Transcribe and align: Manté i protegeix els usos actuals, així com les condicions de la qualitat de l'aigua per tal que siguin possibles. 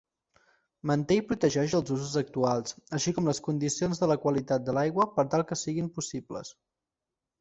Manté 0.91 1.17
i 1.19 1.25
protegeix 1.31 1.75
els 1.79 1.91
usos 1.97 2.15
actuals, 2.21 2.75
així 2.99 3.13
com 3.17 3.29
les 3.33 3.43
condicions 3.49 4.01
de 4.05 4.09
la 4.13 4.19
qualitat 4.25 4.67
de 4.71 4.75
l'aigua 4.79 5.07
per 5.19 5.27
tal 5.35 5.45
que 5.53 5.63
siguin 5.65 5.93
possibles. 5.99 6.57